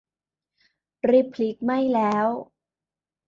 [1.09, 2.27] รีบพลิก ไหม้แล้ว